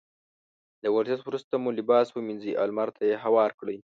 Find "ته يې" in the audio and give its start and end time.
2.95-3.15